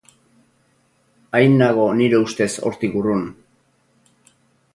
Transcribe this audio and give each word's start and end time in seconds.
Hain 1.39 1.53
nago 1.63 1.85
nire 1.99 2.23
ustez 2.29 2.49
hortik 2.71 2.97
urrun. 3.03 3.23